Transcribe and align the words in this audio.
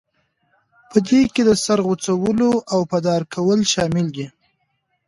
په 0.89 0.97
دې 1.07 1.21
کې 1.33 1.41
د 1.49 1.51
سر 1.63 1.79
غوڅول 1.85 2.39
او 2.73 2.79
په 2.91 2.97
دار 3.05 3.21
کول 3.33 3.59
شامل 3.73 4.07
وو. 4.15 4.27